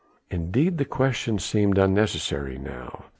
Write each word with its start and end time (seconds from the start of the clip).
Indeed 0.31 0.79
the 0.79 0.85
question 0.85 1.37
seemed 1.37 1.77
unnecessary 1.77 2.57
now. 2.57 3.05